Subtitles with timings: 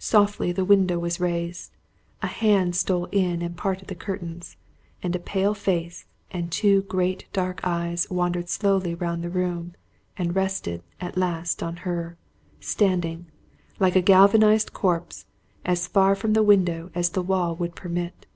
[0.00, 1.76] Softly the window was raised,
[2.22, 4.56] a hand stole in and parted the curtains,
[5.00, 9.74] and a pale face and two great dark eyes wandered slowly round the room,
[10.16, 12.16] and rested at last on her,
[12.58, 13.26] standing,
[13.78, 15.24] like a galvanized corpse,
[15.64, 18.26] as far from the window as the wall would permit.